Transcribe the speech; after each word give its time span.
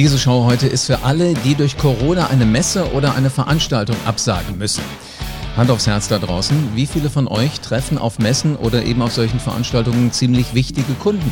Diese 0.00 0.18
Show 0.18 0.46
heute 0.46 0.66
ist 0.66 0.86
für 0.86 1.02
alle, 1.02 1.34
die 1.34 1.54
durch 1.54 1.76
Corona 1.76 2.28
eine 2.28 2.46
Messe 2.46 2.94
oder 2.94 3.16
eine 3.16 3.28
Veranstaltung 3.28 3.96
absagen 4.06 4.56
müssen. 4.56 4.82
Hand 5.58 5.70
aufs 5.70 5.86
Herz 5.86 6.08
da 6.08 6.18
draußen, 6.18 6.74
wie 6.74 6.86
viele 6.86 7.10
von 7.10 7.28
euch 7.28 7.60
treffen 7.60 7.98
auf 7.98 8.18
Messen 8.18 8.56
oder 8.56 8.82
eben 8.82 9.02
auf 9.02 9.12
solchen 9.12 9.38
Veranstaltungen 9.38 10.10
ziemlich 10.10 10.54
wichtige 10.54 10.94
Kunden? 10.94 11.30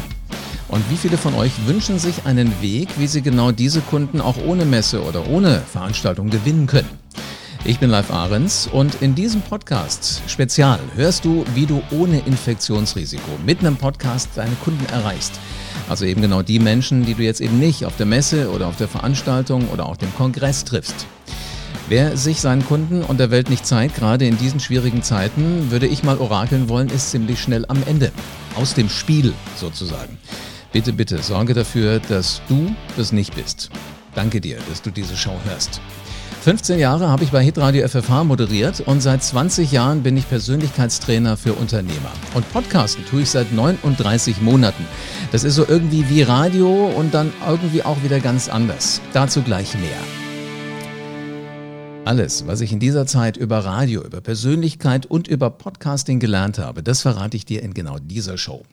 Und 0.68 0.84
wie 0.90 0.98
viele 0.98 1.16
von 1.16 1.34
euch 1.34 1.52
wünschen 1.64 1.98
sich 1.98 2.26
einen 2.26 2.60
Weg, 2.60 2.90
wie 2.98 3.06
sie 3.06 3.22
genau 3.22 3.52
diese 3.52 3.80
Kunden 3.80 4.20
auch 4.20 4.36
ohne 4.46 4.66
Messe 4.66 5.02
oder 5.02 5.26
ohne 5.30 5.62
Veranstaltung 5.62 6.28
gewinnen 6.28 6.66
können? 6.66 6.90
Ich 7.64 7.78
bin 7.78 7.88
Live 7.88 8.10
Ahrens 8.10 8.68
und 8.70 9.00
in 9.00 9.14
diesem 9.14 9.40
Podcast 9.40 10.20
Spezial 10.26 10.78
hörst 10.94 11.24
du, 11.24 11.42
wie 11.54 11.64
du 11.64 11.82
ohne 11.90 12.18
Infektionsrisiko 12.18 13.30
mit 13.46 13.60
einem 13.60 13.76
Podcast 13.76 14.28
deine 14.36 14.56
Kunden 14.62 14.84
erreichst. 14.92 15.40
Also 15.88 16.04
eben 16.04 16.22
genau 16.22 16.42
die 16.42 16.58
Menschen, 16.58 17.04
die 17.04 17.14
du 17.14 17.22
jetzt 17.22 17.40
eben 17.40 17.58
nicht 17.58 17.84
auf 17.84 17.96
der 17.96 18.06
Messe 18.06 18.50
oder 18.50 18.66
auf 18.66 18.76
der 18.76 18.88
Veranstaltung 18.88 19.68
oder 19.68 19.86
auch 19.86 19.96
dem 19.96 20.14
Kongress 20.14 20.64
triffst. 20.64 21.06
Wer 21.88 22.18
sich 22.18 22.40
seinen 22.40 22.66
Kunden 22.66 23.02
und 23.02 23.18
der 23.18 23.30
Welt 23.30 23.48
nicht 23.48 23.66
zeigt, 23.66 23.96
gerade 23.96 24.26
in 24.26 24.36
diesen 24.36 24.60
schwierigen 24.60 25.02
Zeiten, 25.02 25.70
würde 25.70 25.86
ich 25.86 26.02
mal 26.02 26.18
orakeln 26.18 26.68
wollen, 26.68 26.90
ist 26.90 27.10
ziemlich 27.10 27.40
schnell 27.40 27.64
am 27.68 27.82
Ende. 27.86 28.12
Aus 28.56 28.74
dem 28.74 28.90
Spiel 28.90 29.32
sozusagen. 29.56 30.18
Bitte, 30.70 30.92
bitte 30.92 31.22
sorge 31.22 31.54
dafür, 31.54 31.98
dass 31.98 32.42
du 32.46 32.74
das 32.98 33.12
nicht 33.12 33.34
bist. 33.34 33.70
Danke 34.14 34.40
dir, 34.40 34.58
dass 34.68 34.82
du 34.82 34.90
diese 34.90 35.16
Show 35.16 35.34
hörst. 35.46 35.80
15 36.40 36.78
Jahre 36.78 37.08
habe 37.08 37.24
ich 37.24 37.32
bei 37.32 37.42
Hitradio 37.42 37.86
FFH 37.86 38.24
moderiert 38.24 38.80
und 38.80 39.00
seit 39.00 39.22
20 39.22 39.72
Jahren 39.72 40.02
bin 40.02 40.16
ich 40.16 40.28
Persönlichkeitstrainer 40.28 41.36
für 41.36 41.52
Unternehmer. 41.52 42.12
Und 42.34 42.50
Podcasten 42.52 43.04
tue 43.04 43.22
ich 43.22 43.30
seit 43.30 43.52
39 43.52 44.40
Monaten. 44.40 44.86
Das 45.32 45.42
ist 45.42 45.56
so 45.56 45.66
irgendwie 45.66 46.08
wie 46.08 46.22
Radio 46.22 46.86
und 46.96 47.12
dann 47.12 47.32
irgendwie 47.46 47.82
auch 47.82 48.02
wieder 48.04 48.20
ganz 48.20 48.48
anders. 48.48 49.00
Dazu 49.12 49.42
gleich 49.42 49.74
mehr. 49.74 49.98
Alles, 52.04 52.46
was 52.46 52.60
ich 52.60 52.72
in 52.72 52.80
dieser 52.80 53.04
Zeit 53.04 53.36
über 53.36 53.58
Radio, 53.58 54.02
über 54.02 54.20
Persönlichkeit 54.20 55.06
und 55.06 55.28
über 55.28 55.50
Podcasting 55.50 56.20
gelernt 56.20 56.58
habe, 56.58 56.82
das 56.82 57.02
verrate 57.02 57.36
ich 57.36 57.44
dir 57.44 57.62
in 57.62 57.74
genau 57.74 57.98
dieser 57.98 58.38
Show. 58.38 58.64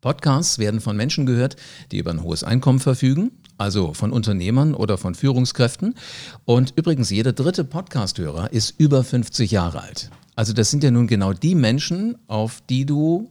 Podcasts 0.00 0.58
werden 0.58 0.80
von 0.80 0.96
Menschen 0.96 1.26
gehört, 1.26 1.56
die 1.92 1.98
über 1.98 2.10
ein 2.10 2.22
hohes 2.22 2.42
Einkommen 2.42 2.80
verfügen, 2.80 3.32
also 3.60 3.92
von 3.92 4.10
Unternehmern 4.10 4.74
oder 4.74 4.96
von 4.96 5.14
Führungskräften. 5.14 5.94
Und 6.46 6.72
übrigens, 6.76 7.10
jeder 7.10 7.32
dritte 7.32 7.64
Podcasthörer 7.64 8.52
ist 8.52 8.74
über 8.78 9.04
50 9.04 9.50
Jahre 9.50 9.82
alt. 9.82 10.10
Also 10.34 10.54
das 10.54 10.70
sind 10.70 10.82
ja 10.82 10.90
nun 10.90 11.06
genau 11.06 11.34
die 11.34 11.54
Menschen, 11.54 12.16
auf 12.26 12.62
die 12.70 12.86
du 12.86 13.30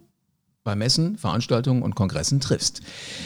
bei 0.64 0.76
Messen, 0.76 1.18
Veranstaltungen 1.18 1.82
und 1.82 1.96
Kongressen 1.96 2.40
triffst. 2.40 2.82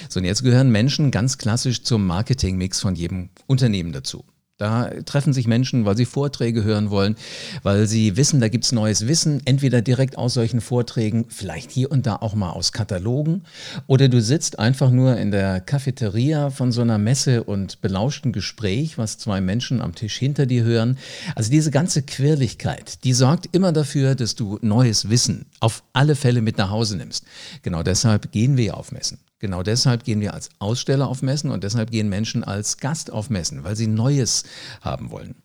So, 0.08 0.22
und 0.22 0.26
jetzt 0.26 0.44
gehören 0.44 0.72
Menschen 0.72 1.12
ganz 1.12 1.38
klassisch 1.38 1.84
zum 1.84 2.08
Marketingmix 2.08 2.80
von 2.80 2.96
jedem 2.96 3.30
Unternehmen 3.48 3.92
dazu. 3.92 4.24
Da 4.64 4.92
treffen 5.06 5.34
sich 5.34 5.46
Menschen, 5.46 5.84
weil 5.84 5.98
sie 5.98 6.06
Vorträge 6.06 6.64
hören 6.64 6.90
wollen, 6.90 7.18
weil 7.64 7.86
sie 7.86 8.16
wissen, 8.16 8.40
da 8.40 8.48
gibt 8.48 8.64
es 8.64 8.72
neues 8.72 9.10
Wissen, 9.10 9.42
entweder 9.44 9.82
direkt 9.82 10.18
aus 10.18 10.36
solchen 10.36 10.62
Vorträgen, 10.62 11.26
vielleicht 11.28 11.70
hier 11.70 11.92
und 11.92 12.06
da 12.06 12.16
auch 12.16 12.34
mal 12.34 12.52
aus 12.52 12.72
Katalogen, 12.72 13.44
oder 13.88 14.08
du 14.08 14.22
sitzt 14.22 14.60
einfach 14.60 14.90
nur 14.90 15.18
in 15.18 15.32
der 15.32 15.60
Cafeteria 15.60 16.50
von 16.50 16.72
so 16.72 16.80
einer 16.80 16.98
Messe 16.98 17.44
und 17.44 17.82
belauscht 17.82 18.24
ein 18.24 18.32
Gespräch, 18.32 18.98
was 18.98 19.18
zwei 19.18 19.42
Menschen 19.42 19.82
am 19.82 19.96
Tisch 19.96 20.18
hinter 20.18 20.46
dir 20.46 20.64
hören. 20.64 20.98
Also 21.36 21.52
diese 21.52 21.70
ganze 21.70 22.02
Quirligkeit, 22.02 23.04
die 23.04 23.12
sorgt 23.12 23.50
immer 23.52 23.74
dafür, 23.74 24.16
dass 24.16 24.36
du 24.36 24.60
neues 24.62 25.10
Wissen 25.10 25.46
auf 25.60 25.84
alle 25.92 26.16
Fälle 26.16 26.42
mit 26.42 26.58
nach 26.58 26.70
Hause 26.70 26.96
nimmst. 26.96 27.26
Genau 27.64 27.84
deshalb 27.84 28.32
gehen 28.32 28.56
wir 28.56 28.78
auf 28.78 28.94
Messen. 28.94 29.20
Genau 29.44 29.62
deshalb 29.62 30.06
gehen 30.06 30.22
wir 30.22 30.34
als 30.34 30.48
Aussteller 30.60 31.10
auf 31.10 31.22
Messen 31.22 31.52
und 31.52 31.66
deshalb 31.66 31.92
gehen 31.92 32.08
Menschen 32.08 32.46
als 32.46 32.78
Gast 32.78 33.12
auf 33.12 33.30
Messen, 33.30 33.66
weil 33.66 33.76
sie 33.76 33.88
Neues 33.88 34.46
haben 34.80 35.12
wollen. 35.12 35.36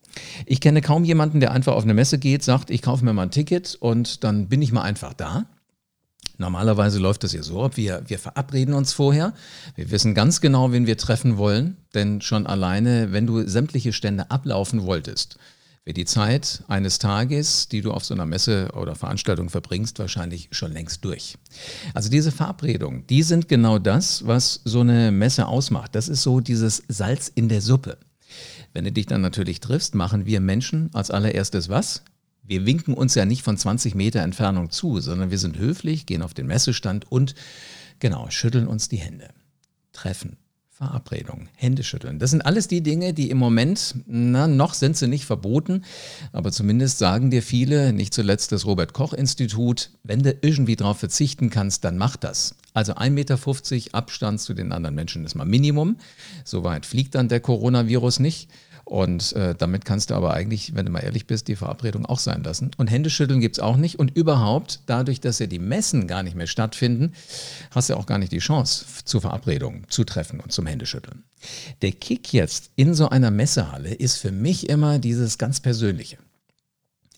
Ich 0.47 0.61
kenne 0.61 0.83
kaum 0.83 1.03
jemanden, 1.03 1.41
der 1.41 1.51
einfach 1.51 1.73
auf 1.75 1.83
eine 1.83 1.95
Messe 1.95 2.19
geht, 2.19 2.45
sagt, 2.45 2.71
ich 2.71 2.81
kaufe 2.81 3.05
mir 3.05 3.13
mal 3.13 3.25
ein 3.25 3.33
Ticket 3.33 3.75
und 3.75 4.23
dann 4.23 4.49
bin 4.49 4.63
ich 4.63 4.71
mal 4.71 4.83
einfach 4.83 5.15
da. 5.15 5.47
Normalerweise 6.37 7.01
läuft 7.01 7.25
das 7.25 7.33
ja 7.33 7.43
so 7.43 7.65
ab, 7.65 7.77
wir, 7.77 8.05
wir 8.07 8.21
verabreden 8.21 8.73
uns 8.73 8.93
vorher. 8.93 9.35
Wir 9.75 9.91
wissen 9.91 10.15
ganz 10.15 10.41
genau, 10.41 10.71
wen 10.71 10.87
wir 10.87 10.97
treffen 10.97 11.37
wollen, 11.37 11.77
denn 11.93 12.21
schon 12.21 12.47
alleine, 12.47 13.11
wenn 13.11 13.27
du 13.27 13.49
sämtliche 13.49 13.93
Stände 13.93 14.31
ablaufen 14.31 14.85
wolltest, 14.85 15.39
wäre 15.89 15.95
die 15.95 16.05
Zeit 16.05 16.63
eines 16.69 16.99
Tages, 16.99 17.67
die 17.67 17.81
du 17.81 17.93
auf 17.93 18.05
so 18.05 18.13
einer 18.13 18.27
Messe 18.27 18.69
oder 18.75 18.95
Veranstaltung 18.95 19.49
verbringst, 19.49 19.99
wahrscheinlich 19.99 20.49
schon 20.51 20.75
längst 20.75 21.03
durch. 21.03 21.39
Also 21.95 22.11
diese 22.11 22.31
Verabredungen, 22.31 23.07
die 23.07 23.23
sind 23.23 23.49
genau 23.49 23.79
das, 23.79 24.27
was 24.27 24.61
so 24.67 24.81
eine 24.81 25.11
Messe 25.11 25.47
ausmacht. 25.47 25.95
Das 25.95 26.11
ist 26.11 26.23
so 26.23 26.41
dieses 26.41 26.83
Salz 26.89 27.33
in 27.35 27.49
der 27.49 27.63
Suppe. 27.63 27.97
Wenn 28.75 28.85
du 28.85 28.93
dich 28.93 29.07
dann 29.07 29.23
natürlich 29.23 29.61
triffst, 29.61 29.95
machen 29.95 30.27
wir 30.27 30.41
Menschen 30.41 30.91
als 30.93 31.11
allererstes 31.11 31.71
was? 31.71 32.03
Wir 32.43 32.67
winken 32.67 32.93
uns 32.93 33.15
ja 33.15 33.25
nicht 33.25 33.43
von 33.43 33.57
20 33.57 33.95
Meter 33.95 34.21
Entfernung 34.21 34.69
zu, 34.69 35.01
sondern 35.01 35.31
wir 35.31 35.39
sind 35.39 35.57
höflich, 35.57 36.05
gehen 36.05 36.21
auf 36.21 36.35
den 36.35 36.49
Messestand 36.49 37.11
und 37.11 37.35
genau, 37.99 38.29
schütteln 38.29 38.69
uns 38.69 38.91
die 38.91 38.99
Hände. 38.99 39.31
Treffen, 39.95 40.37
Verabredung, 40.79 41.49
Hände 41.57 41.83
schütteln. 41.83 42.21
Das 42.21 42.31
sind 42.31 42.43
alles 42.43 42.69
die 42.69 42.85
Dinge, 42.85 43.13
die 43.13 43.31
im 43.31 43.39
Moment, 43.39 43.97
na, 44.07 44.47
noch 44.47 44.75
sind 44.75 44.97
sie 44.97 45.09
nicht 45.09 45.25
verboten, 45.25 45.83
aber 46.33 46.53
zumindest 46.53 46.99
sagen 46.99 47.33
dir 47.33 47.43
viele, 47.43 47.93
nicht 47.93 48.15
zuletzt 48.15 48.53
das 48.53 48.65
Robert 48.65 48.93
Koch 48.93 49.13
Institut, 49.13 49.91
wenn 50.05 50.23
du 50.23 50.37
irgendwie 50.41 50.77
darauf 50.77 51.01
verzichten 51.01 51.51
kannst, 51.51 51.83
dann 51.83 51.99
mach 51.99 52.15
das. 52.15 52.55
Also 52.75 52.93
1,50 52.93 53.11
Meter 53.11 53.39
Abstand 53.93 54.41
zu 54.41 54.55
den 54.55 54.71
anderen 54.71 54.95
Menschen 54.95 55.25
ist 55.25 55.35
mal 55.35 55.45
Minimum. 55.45 55.97
Soweit 56.45 56.87
fliegt 56.87 57.17
dann 57.17 57.29
der 57.29 57.41
Coronavirus 57.41 58.21
nicht. 58.21 58.49
Und 58.89 59.35
äh, 59.35 59.55
damit 59.55 59.85
kannst 59.85 60.09
du 60.09 60.15
aber 60.15 60.33
eigentlich, 60.33 60.75
wenn 60.75 60.87
du 60.87 60.91
mal 60.91 61.01
ehrlich 61.01 61.27
bist, 61.27 61.49
die 61.49 61.57
Verabredung 61.57 62.07
auch 62.07 62.19
sein 62.19 62.43
lassen. 62.43 62.71
Und 62.79 62.91
Händeschütteln 62.91 63.39
gibt 63.39 63.59
es 63.59 63.63
auch 63.63 63.77
nicht. 63.77 63.99
Und 63.99 64.17
überhaupt, 64.17 64.81
dadurch, 64.87 65.21
dass 65.21 65.39
ja 65.41 65.47
die 65.47 65.59
Messen 65.59 66.07
gar 66.07 66.23
nicht 66.23 66.35
mehr 66.35 66.47
stattfinden, 66.47 67.13
hast 67.71 67.91
du 67.91 67.97
auch 67.97 68.07
gar 68.07 68.17
nicht 68.17 68.33
die 68.33 68.39
Chance 68.39 68.87
zur 69.05 69.21
Verabredung 69.21 69.85
zu 69.91 70.05
treffen 70.05 70.41
und 70.41 70.53
zum 70.53 70.65
Händeschütteln. 70.65 71.25
Der 71.83 71.93
Kick 71.93 72.33
jetzt 72.33 72.71
in 72.77 72.95
so 72.95 73.11
einer 73.11 73.31
Messehalle 73.31 73.93
ist 73.93 74.17
für 74.17 74.33
mich 74.33 74.71
immer 74.71 74.99
dieses 74.99 75.37
ganz 75.37 75.61
Persönliche. 75.61 76.17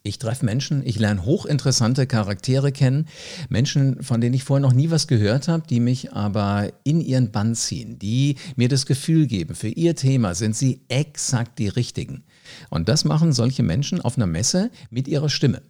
Ich 0.03 0.19
treffe 0.19 0.47
Menschen, 0.47 0.83
ich 0.85 0.99
lerne 0.99 1.25
hochinteressante 1.25 2.07
Charaktere 2.07 2.73
kennen, 2.73 3.07
Menschen, 3.51 4.03
von 4.03 4.21
denen 4.21 4.35
ich 4.35 4.45
vorher 4.45 4.67
noch 4.67 4.73
nie 4.73 4.91
was 4.91 5.07
gehört 5.07 5.47
habe, 5.47 5.67
die 5.69 5.81
mich 5.81 6.13
aber 6.13 6.73
in 6.85 7.03
ihren 7.03 7.31
Bann 7.33 7.55
ziehen, 7.55 7.99
die 7.99 8.37
mir 8.57 8.69
das 8.69 8.87
Gefühl 8.87 9.27
geben, 9.27 9.55
für 9.55 9.69
ihr 9.69 9.95
Thema 9.95 10.35
sind 10.35 10.57
sie 10.57 10.81
exakt 10.89 11.59
die 11.59 11.69
richtigen. 11.69 12.25
Und 12.71 12.89
das 12.89 13.05
machen 13.05 13.33
solche 13.33 13.63
Menschen 13.63 14.01
auf 14.01 14.17
einer 14.17 14.27
Messe 14.27 14.71
mit 14.91 15.07
ihrer 15.07 15.29
Stimme. 15.29 15.61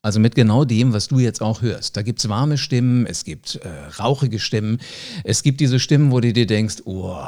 Also 0.00 0.20
mit 0.20 0.34
genau 0.34 0.64
dem, 0.64 0.92
was 0.92 1.08
du 1.08 1.18
jetzt 1.18 1.42
auch 1.42 1.62
hörst. 1.62 1.96
Da 1.96 2.02
gibt 2.02 2.20
es 2.20 2.28
warme 2.28 2.58
Stimmen, 2.58 3.06
es 3.06 3.24
gibt 3.24 3.56
äh, 3.56 3.68
rauchige 3.98 4.38
Stimmen, 4.38 4.78
es 5.24 5.42
gibt 5.42 5.60
diese 5.60 5.80
Stimmen, 5.80 6.12
wo 6.12 6.20
du 6.20 6.32
dir 6.32 6.46
denkst, 6.46 6.76
oh, 6.84 7.26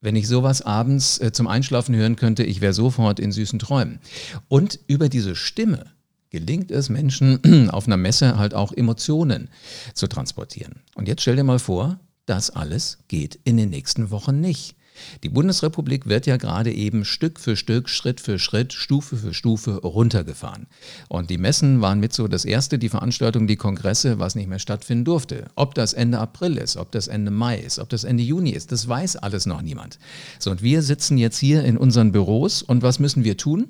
wenn 0.00 0.16
ich 0.16 0.28
sowas 0.28 0.62
abends 0.62 1.18
äh, 1.18 1.32
zum 1.32 1.46
Einschlafen 1.46 1.94
hören 1.94 2.16
könnte, 2.16 2.42
ich 2.42 2.60
wäre 2.60 2.72
sofort 2.72 3.20
in 3.20 3.32
süßen 3.32 3.58
Träumen. 3.58 4.00
Und 4.48 4.80
über 4.86 5.08
diese 5.08 5.36
Stimme 5.36 5.84
gelingt 6.30 6.70
es 6.70 6.88
Menschen 6.88 7.68
auf 7.70 7.86
einer 7.86 7.96
Messe 7.96 8.38
halt 8.38 8.54
auch 8.54 8.72
Emotionen 8.72 9.48
zu 9.94 10.06
transportieren. 10.06 10.80
Und 10.94 11.08
jetzt 11.08 11.22
stell 11.22 11.36
dir 11.36 11.44
mal 11.44 11.58
vor, 11.58 12.00
das 12.26 12.50
alles 12.50 12.98
geht 13.08 13.38
in 13.44 13.56
den 13.56 13.70
nächsten 13.70 14.10
Wochen 14.10 14.40
nicht. 14.40 14.76
Die 15.22 15.28
Bundesrepublik 15.28 16.06
wird 16.06 16.26
ja 16.26 16.36
gerade 16.36 16.72
eben 16.72 17.04
Stück 17.04 17.40
für 17.40 17.56
Stück, 17.56 17.88
Schritt 17.88 18.20
für 18.20 18.38
Schritt, 18.38 18.72
Stufe 18.72 19.16
für 19.16 19.34
Stufe 19.34 19.76
runtergefahren. 19.78 20.66
Und 21.08 21.30
die 21.30 21.38
Messen 21.38 21.80
waren 21.80 22.00
mit 22.00 22.12
so 22.12 22.28
das 22.28 22.44
erste, 22.44 22.78
die 22.78 22.88
Veranstaltung, 22.88 23.46
die 23.46 23.56
Kongresse, 23.56 24.18
was 24.18 24.34
nicht 24.34 24.48
mehr 24.48 24.58
stattfinden 24.58 25.04
durfte. 25.04 25.48
Ob 25.54 25.74
das 25.74 25.92
Ende 25.92 26.18
April 26.18 26.56
ist, 26.56 26.76
ob 26.76 26.92
das 26.92 27.08
Ende 27.08 27.30
Mai 27.30 27.58
ist, 27.58 27.78
ob 27.78 27.88
das 27.88 28.04
Ende 28.04 28.22
Juni 28.22 28.50
ist, 28.50 28.72
das 28.72 28.88
weiß 28.88 29.16
alles 29.16 29.46
noch 29.46 29.62
niemand. 29.62 29.98
So, 30.38 30.50
und 30.50 30.62
wir 30.62 30.82
sitzen 30.82 31.18
jetzt 31.18 31.38
hier 31.38 31.64
in 31.64 31.76
unseren 31.76 32.12
Büros 32.12 32.62
und 32.62 32.82
was 32.82 32.98
müssen 32.98 33.24
wir 33.24 33.36
tun? 33.36 33.68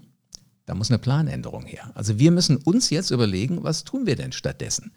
Da 0.70 0.76
muss 0.76 0.88
eine 0.88 1.00
Planänderung 1.00 1.64
her. 1.64 1.90
Also 1.94 2.20
wir 2.20 2.30
müssen 2.30 2.56
uns 2.56 2.90
jetzt 2.90 3.10
überlegen, 3.10 3.64
was 3.64 3.82
tun 3.82 4.06
wir 4.06 4.14
denn 4.14 4.30
stattdessen? 4.30 4.92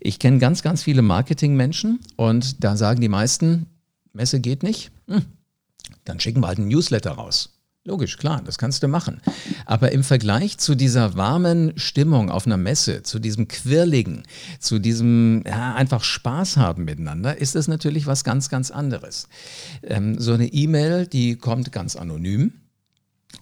Ich 0.00 0.18
kenne 0.18 0.38
ganz, 0.38 0.62
ganz 0.62 0.82
viele 0.82 1.02
Marketingmenschen 1.02 2.00
und 2.16 2.64
da 2.64 2.76
sagen 2.78 3.02
die 3.02 3.10
meisten, 3.10 3.66
Messe 4.14 4.40
geht 4.40 4.62
nicht. 4.62 4.92
Hm, 5.08 5.22
dann 6.04 6.20
schicken 6.20 6.40
wir 6.40 6.48
halt 6.48 6.58
einen 6.58 6.68
Newsletter 6.68 7.12
raus. 7.12 7.50
Logisch, 7.86 8.16
klar, 8.16 8.40
das 8.42 8.56
kannst 8.56 8.82
du 8.82 8.88
machen. 8.88 9.20
Aber 9.66 9.92
im 9.92 10.04
Vergleich 10.04 10.56
zu 10.56 10.74
dieser 10.74 11.16
warmen 11.16 11.74
Stimmung 11.76 12.30
auf 12.30 12.46
einer 12.46 12.56
Messe, 12.56 13.02
zu 13.02 13.18
diesem 13.18 13.46
Quirligen, 13.46 14.22
zu 14.58 14.78
diesem 14.78 15.44
ja, 15.46 15.74
einfach 15.74 16.02
Spaß 16.02 16.56
haben 16.56 16.84
miteinander, 16.84 17.36
ist 17.36 17.54
das 17.54 17.68
natürlich 17.68 18.06
was 18.06 18.24
ganz, 18.24 18.48
ganz 18.48 18.70
anderes. 18.70 19.28
Ähm, 19.82 20.18
so 20.18 20.32
eine 20.32 20.46
E-Mail, 20.46 21.06
die 21.06 21.36
kommt 21.36 21.72
ganz 21.72 21.94
anonym. 21.94 22.54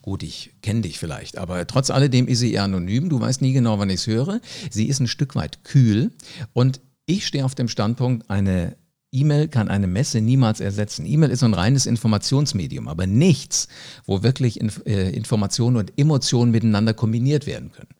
Gut, 0.00 0.24
ich 0.24 0.56
kenne 0.60 0.80
dich 0.80 0.98
vielleicht, 0.98 1.38
aber 1.38 1.64
trotz 1.68 1.90
alledem 1.90 2.26
ist 2.26 2.40
sie 2.40 2.52
eher 2.52 2.64
anonym. 2.64 3.10
Du 3.10 3.20
weißt 3.20 3.42
nie 3.42 3.52
genau, 3.52 3.78
wann 3.78 3.90
ich 3.90 4.00
es 4.00 4.06
höre. 4.08 4.40
Sie 4.70 4.88
ist 4.88 4.98
ein 4.98 5.06
Stück 5.06 5.36
weit 5.36 5.62
kühl 5.62 6.10
und 6.52 6.80
ich 7.06 7.28
stehe 7.28 7.44
auf 7.44 7.54
dem 7.54 7.68
Standpunkt, 7.68 8.28
eine 8.28 8.76
E-Mail 9.12 9.48
kann 9.48 9.68
eine 9.68 9.86
Messe 9.86 10.22
niemals 10.22 10.60
ersetzen. 10.60 11.04
E-Mail 11.04 11.30
ist 11.30 11.42
ein 11.42 11.52
reines 11.52 11.84
Informationsmedium, 11.84 12.88
aber 12.88 13.06
nichts, 13.06 13.68
wo 14.06 14.22
wirklich 14.22 14.58
Inf 14.58 14.82
äh, 14.86 15.10
Informationen 15.10 15.76
und 15.76 15.92
Emotionen 15.98 16.50
miteinander 16.50 16.94
kombiniert 16.94 17.46
werden 17.46 17.72
können. 17.72 17.90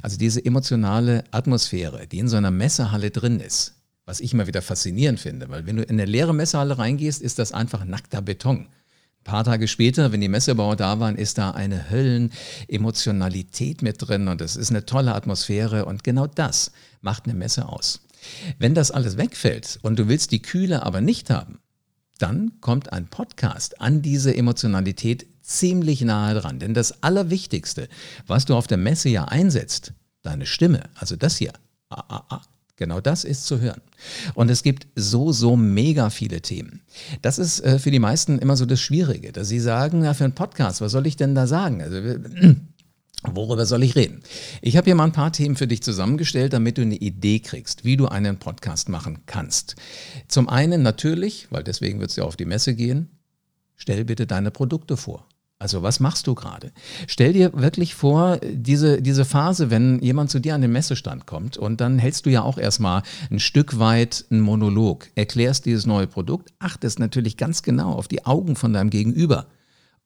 Also 0.00 0.16
diese 0.16 0.42
emotionale 0.44 1.24
Atmosphäre, 1.30 2.06
die 2.06 2.18
in 2.18 2.28
so 2.28 2.38
einer 2.38 2.50
Messehalle 2.50 3.10
drin 3.10 3.38
ist, 3.38 3.74
was 4.06 4.20
ich 4.20 4.32
immer 4.32 4.46
wieder 4.46 4.62
faszinierend 4.62 5.20
finde, 5.20 5.50
weil 5.50 5.66
wenn 5.66 5.76
du 5.76 5.82
in 5.82 5.90
eine 5.90 6.06
leere 6.06 6.34
Messehalle 6.34 6.78
reingehst, 6.78 7.20
ist 7.20 7.38
das 7.38 7.52
einfach 7.52 7.84
nackter 7.84 8.22
Beton. 8.22 8.60
Ein 8.66 9.24
paar 9.24 9.44
Tage 9.44 9.68
später, 9.68 10.10
wenn 10.10 10.22
die 10.22 10.28
Messebauer 10.28 10.76
da 10.76 10.98
waren, 10.98 11.16
ist 11.16 11.36
da 11.38 11.50
eine 11.50 11.90
Höllen-Emotionalität 11.90 13.82
mit 13.82 13.96
drin 13.98 14.26
und 14.28 14.40
es 14.40 14.56
ist 14.56 14.70
eine 14.70 14.86
tolle 14.86 15.14
Atmosphäre 15.14 15.84
und 15.84 16.02
genau 16.02 16.26
das 16.26 16.72
macht 17.02 17.26
eine 17.26 17.34
Messe 17.34 17.68
aus. 17.68 18.00
Wenn 18.58 18.74
das 18.74 18.90
alles 18.90 19.16
wegfällt 19.16 19.78
und 19.82 19.98
du 19.98 20.08
willst 20.08 20.32
die 20.32 20.42
Kühle 20.42 20.84
aber 20.84 21.00
nicht 21.00 21.30
haben, 21.30 21.58
dann 22.18 22.60
kommt 22.60 22.92
ein 22.92 23.08
Podcast 23.08 23.80
an 23.80 24.02
diese 24.02 24.34
Emotionalität 24.36 25.26
ziemlich 25.40 26.02
nahe 26.02 26.34
dran. 26.34 26.58
Denn 26.58 26.74
das 26.74 27.02
Allerwichtigste, 27.02 27.88
was 28.26 28.44
du 28.44 28.54
auf 28.54 28.66
der 28.66 28.78
Messe 28.78 29.08
ja 29.08 29.24
einsetzt, 29.24 29.92
deine 30.22 30.46
Stimme, 30.46 30.84
also 30.94 31.16
das 31.16 31.36
hier, 31.36 31.52
ah, 31.90 32.04
ah, 32.08 32.24
ah, 32.28 32.42
Genau 32.76 33.00
das 33.00 33.22
ist 33.22 33.46
zu 33.46 33.60
hören. 33.60 33.80
Und 34.34 34.50
es 34.50 34.64
gibt 34.64 34.88
so, 34.96 35.30
so 35.30 35.56
mega 35.56 36.10
viele 36.10 36.40
Themen. 36.40 36.80
Das 37.20 37.38
ist 37.38 37.60
äh, 37.60 37.78
für 37.78 37.92
die 37.92 38.00
meisten 38.00 38.40
immer 38.40 38.56
so 38.56 38.66
das 38.66 38.80
Schwierige, 38.80 39.30
dass 39.30 39.48
sie 39.48 39.60
sagen, 39.60 40.02
ja, 40.02 40.14
für 40.14 40.24
einen 40.24 40.34
Podcast, 40.34 40.80
was 40.80 40.90
soll 40.90 41.06
ich 41.06 41.16
denn 41.16 41.36
da 41.36 41.46
sagen? 41.46 41.80
Also, 41.80 41.98
Worüber 43.24 43.66
soll 43.66 43.84
ich 43.84 43.94
reden? 43.94 44.22
Ich 44.62 44.76
habe 44.76 44.86
hier 44.86 44.96
mal 44.96 45.04
ein 45.04 45.12
paar 45.12 45.32
Themen 45.32 45.54
für 45.54 45.68
dich 45.68 45.82
zusammengestellt, 45.82 46.52
damit 46.52 46.76
du 46.78 46.82
eine 46.82 46.96
Idee 46.96 47.38
kriegst, 47.38 47.84
wie 47.84 47.96
du 47.96 48.08
einen 48.08 48.38
Podcast 48.38 48.88
machen 48.88 49.20
kannst. 49.26 49.76
Zum 50.26 50.48
einen 50.48 50.82
natürlich, 50.82 51.46
weil 51.50 51.62
deswegen 51.62 52.00
wird 52.00 52.10
es 52.10 52.16
ja 52.16 52.24
auf 52.24 52.36
die 52.36 52.44
Messe 52.44 52.74
gehen, 52.74 53.10
stell 53.76 54.04
bitte 54.04 54.26
deine 54.26 54.50
Produkte 54.50 54.96
vor. 54.96 55.28
Also 55.62 55.84
was 55.84 56.00
machst 56.00 56.26
du 56.26 56.34
gerade? 56.34 56.72
Stell 57.06 57.32
dir 57.32 57.52
wirklich 57.54 57.94
vor, 57.94 58.38
diese, 58.42 59.00
diese 59.00 59.24
Phase, 59.24 59.70
wenn 59.70 60.00
jemand 60.00 60.28
zu 60.28 60.40
dir 60.40 60.56
an 60.56 60.60
den 60.60 60.72
Messestand 60.72 61.24
kommt 61.24 61.56
und 61.56 61.80
dann 61.80 62.00
hältst 62.00 62.26
du 62.26 62.30
ja 62.30 62.42
auch 62.42 62.58
erstmal 62.58 63.04
ein 63.30 63.38
Stück 63.38 63.78
weit 63.78 64.24
einen 64.30 64.40
Monolog, 64.40 65.06
erklärst 65.14 65.64
dieses 65.64 65.86
neue 65.86 66.08
Produkt, 66.08 66.52
achtest 66.58 66.98
natürlich 66.98 67.36
ganz 67.36 67.62
genau 67.62 67.92
auf 67.92 68.08
die 68.08 68.26
Augen 68.26 68.56
von 68.56 68.72
deinem 68.72 68.90
Gegenüber 68.90 69.46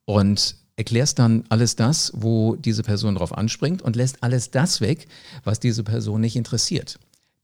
und 0.04 0.56
erklärst 0.76 1.18
dann 1.18 1.44
alles 1.48 1.74
das, 1.74 2.12
wo 2.14 2.54
diese 2.54 2.82
Person 2.82 3.14
drauf 3.16 3.36
anspringt 3.36 3.82
und 3.82 3.96
lässt 3.96 4.22
alles 4.22 4.50
das 4.50 4.80
weg, 4.80 5.08
was 5.42 5.58
diese 5.58 5.82
Person 5.82 6.20
nicht 6.20 6.36
interessiert. 6.36 6.98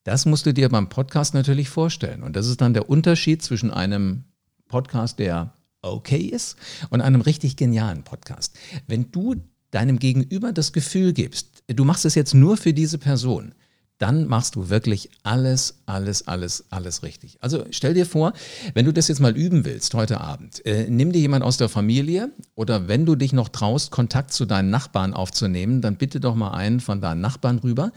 Das 0.04 0.26
musst 0.26 0.46
du 0.46 0.52
dir 0.52 0.68
beim 0.68 0.88
Podcast 0.88 1.32
natürlich 1.32 1.68
vorstellen. 1.68 2.22
Und 2.22 2.36
das 2.36 2.46
ist 2.46 2.60
dann 2.60 2.74
der 2.74 2.90
Unterschied 2.90 3.42
zwischen 3.42 3.70
einem 3.70 4.24
Podcast, 4.68 5.18
der 5.18 5.54
okay 5.80 6.22
ist 6.22 6.56
und 6.90 7.00
einem 7.00 7.20
richtig 7.20 7.56
genialen 7.56 8.02
Podcast. 8.02 8.56
Wenn 8.86 9.10
du 9.10 9.36
deinem 9.70 9.98
Gegenüber 9.98 10.52
das 10.52 10.72
Gefühl 10.72 11.12
gibst, 11.12 11.62
du 11.66 11.84
machst 11.84 12.04
es 12.04 12.14
jetzt 12.14 12.34
nur 12.34 12.56
für 12.56 12.72
diese 12.72 12.98
Person, 12.98 13.54
dann 14.02 14.26
machst 14.26 14.56
du 14.56 14.68
wirklich 14.68 15.10
alles, 15.22 15.76
alles, 15.86 16.26
alles, 16.26 16.64
alles 16.70 17.04
richtig. 17.04 17.38
Also 17.40 17.66
stell 17.70 17.94
dir 17.94 18.04
vor, 18.04 18.32
wenn 18.74 18.84
du 18.84 18.92
das 18.92 19.06
jetzt 19.06 19.20
mal 19.20 19.36
üben 19.36 19.64
willst 19.64 19.94
heute 19.94 20.20
Abend, 20.20 20.66
äh, 20.66 20.90
nimm 20.90 21.12
dir 21.12 21.20
jemand 21.20 21.44
aus 21.44 21.56
der 21.56 21.68
Familie 21.68 22.32
oder 22.56 22.88
wenn 22.88 23.06
du 23.06 23.14
dich 23.14 23.32
noch 23.32 23.48
traust, 23.48 23.92
Kontakt 23.92 24.32
zu 24.32 24.44
deinen 24.44 24.70
Nachbarn 24.70 25.14
aufzunehmen, 25.14 25.82
dann 25.82 25.98
bitte 25.98 26.18
doch 26.18 26.34
mal 26.34 26.50
einen 26.50 26.80
von 26.80 27.00
deinen 27.00 27.20
Nachbarn 27.20 27.60
rüber 27.60 27.92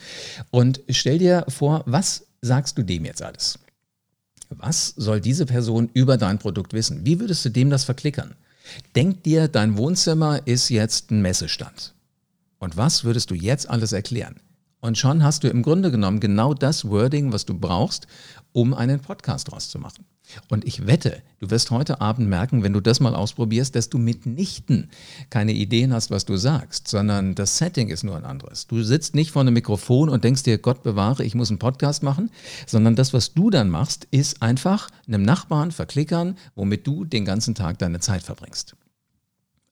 und 0.51 0.79
stell 0.89 1.17
dir 1.17 1.43
vor, 1.47 1.81
was 1.87 2.27
sagst 2.39 2.77
du 2.77 2.83
dem 2.83 3.03
jetzt 3.03 3.23
alles? 3.23 3.57
Was 4.49 4.93
soll 4.95 5.19
diese 5.19 5.47
Person 5.47 5.89
über 5.95 6.17
dein 6.17 6.37
Produkt 6.37 6.73
wissen? 6.73 7.03
Wie 7.03 7.19
würdest 7.19 7.43
du 7.45 7.49
dem 7.49 7.71
das 7.71 7.83
verklickern? 7.83 8.35
Denk 8.95 9.23
dir, 9.23 9.47
dein 9.47 9.75
Wohnzimmer 9.75 10.45
ist 10.45 10.69
jetzt 10.69 11.09
ein 11.09 11.23
Messestand. 11.23 11.95
Und 12.59 12.77
was 12.77 13.03
würdest 13.03 13.31
du 13.31 13.35
jetzt 13.35 13.67
alles 13.67 13.91
erklären? 13.91 14.35
Und 14.85 14.99
schon 14.99 15.23
hast 15.23 15.43
du 15.43 15.47
im 15.47 15.63
Grunde 15.63 15.89
genommen 15.89 16.19
genau 16.19 16.53
das 16.53 16.87
Wording, 16.87 17.33
was 17.33 17.43
du 17.43 17.57
brauchst, 17.57 18.05
um 18.51 18.75
einen 18.75 18.99
Podcast 18.99 19.49
draus 19.49 19.67
zu 19.67 19.79
machen. 19.79 20.05
Und 20.47 20.63
ich 20.63 20.85
wette, 20.85 21.23
du 21.39 21.49
wirst 21.49 21.71
heute 21.71 22.01
Abend 22.01 22.29
merken, 22.29 22.61
wenn 22.61 22.71
du 22.71 22.81
das 22.81 22.99
mal 22.99 23.15
ausprobierst, 23.15 23.75
dass 23.75 23.89
du 23.89 23.97
mitnichten 23.97 24.91
keine 25.31 25.53
Ideen 25.53 25.91
hast, 25.91 26.11
was 26.11 26.25
du 26.25 26.37
sagst, 26.37 26.87
sondern 26.87 27.33
das 27.33 27.57
Setting 27.57 27.89
ist 27.89 28.03
nur 28.03 28.15
ein 28.15 28.25
anderes. 28.25 28.67
Du 28.67 28.83
sitzt 28.83 29.15
nicht 29.15 29.31
vor 29.31 29.41
einem 29.41 29.55
Mikrofon 29.55 30.07
und 30.07 30.23
denkst 30.23 30.43
dir, 30.43 30.59
Gott 30.59 30.83
bewahre, 30.83 31.23
ich 31.23 31.33
muss 31.33 31.49
einen 31.49 31.57
Podcast 31.57 32.03
machen, 32.03 32.29
sondern 32.67 32.95
das, 32.95 33.11
was 33.11 33.33
du 33.33 33.49
dann 33.49 33.71
machst, 33.71 34.07
ist 34.11 34.43
einfach 34.43 34.91
einem 35.07 35.23
Nachbarn 35.23 35.71
verklickern, 35.71 36.37
womit 36.53 36.85
du 36.85 37.05
den 37.05 37.25
ganzen 37.25 37.55
Tag 37.55 37.79
deine 37.79 38.01
Zeit 38.01 38.21
verbringst. 38.21 38.75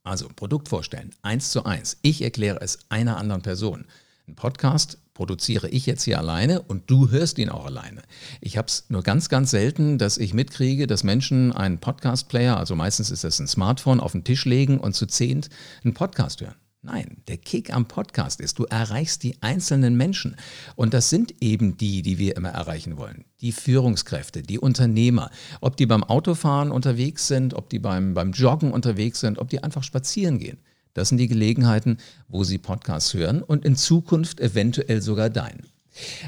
Also 0.01 0.27
Produkt 0.35 0.69
vorstellen, 0.69 1.11
eins 1.21 1.51
zu 1.51 1.65
eins. 1.65 1.97
Ich 2.01 2.23
erkläre 2.23 2.61
es 2.61 2.79
einer 2.89 3.17
anderen 3.17 3.43
Person. 3.43 3.85
Ein 4.25 4.35
Podcast 4.35 4.97
produziere 5.13 5.69
ich 5.69 5.85
jetzt 5.85 6.03
hier 6.03 6.17
alleine 6.17 6.61
und 6.61 6.89
du 6.89 7.09
hörst 7.09 7.37
ihn 7.37 7.49
auch 7.49 7.65
alleine. 7.65 8.01
Ich 8.41 8.57
habe 8.57 8.67
es 8.67 8.85
nur 8.89 9.03
ganz, 9.03 9.29
ganz 9.29 9.51
selten, 9.51 9.97
dass 9.97 10.17
ich 10.17 10.33
mitkriege, 10.33 10.87
dass 10.87 11.03
Menschen 11.03 11.51
einen 11.51 11.79
Podcast-Player, 11.79 12.57
also 12.57 12.75
meistens 12.75 13.11
ist 13.11 13.23
das 13.23 13.39
ein 13.39 13.47
Smartphone, 13.47 13.99
auf 13.99 14.13
den 14.13 14.23
Tisch 14.23 14.45
legen 14.45 14.79
und 14.79 14.93
zu 14.93 15.05
zehnt 15.05 15.49
einen 15.83 15.93
Podcast 15.93 16.41
hören. 16.41 16.55
Nein, 16.85 17.23
der 17.29 17.37
Kick 17.37 17.73
am 17.73 17.87
Podcast 17.87 18.41
ist, 18.41 18.59
du 18.59 18.65
erreichst 18.65 19.23
die 19.23 19.41
einzelnen 19.41 19.95
Menschen. 19.95 20.35
Und 20.75 20.93
das 20.93 21.09
sind 21.09 21.33
eben 21.41 21.77
die, 21.77 22.01
die 22.01 22.17
wir 22.17 22.35
immer 22.35 22.49
erreichen 22.49 22.97
wollen. 22.97 23.23
Die 23.39 23.53
Führungskräfte, 23.53 24.43
die 24.43 24.59
Unternehmer. 24.59 25.31
Ob 25.61 25.77
die 25.77 25.85
beim 25.85 26.03
Autofahren 26.03 26.71
unterwegs 26.71 27.29
sind, 27.29 27.53
ob 27.53 27.69
die 27.69 27.79
beim, 27.79 28.13
beim 28.13 28.33
Joggen 28.33 28.73
unterwegs 28.73 29.21
sind, 29.21 29.39
ob 29.39 29.49
die 29.49 29.63
einfach 29.63 29.83
spazieren 29.83 30.39
gehen. 30.39 30.57
Das 30.93 31.09
sind 31.09 31.17
die 31.17 31.27
Gelegenheiten, 31.27 31.97
wo 32.27 32.43
Sie 32.43 32.57
Podcasts 32.57 33.13
hören 33.13 33.41
und 33.41 33.65
in 33.65 33.75
Zukunft 33.75 34.39
eventuell 34.39 35.01
sogar 35.01 35.29
deinen. 35.29 35.67